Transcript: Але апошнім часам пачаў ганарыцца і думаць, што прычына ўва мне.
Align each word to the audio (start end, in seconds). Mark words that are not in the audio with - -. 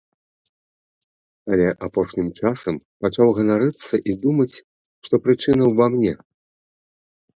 Але 1.51 1.67
апошнім 1.87 2.31
часам 2.41 2.75
пачаў 3.07 3.27
ганарыцца 3.41 3.95
і 4.13 4.19
думаць, 4.27 4.55
што 5.09 5.15
прычына 5.27 5.63
ўва 5.73 5.85
мне. 5.99 6.13